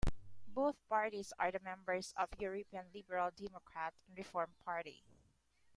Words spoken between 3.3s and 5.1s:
Democrat and Reform Party.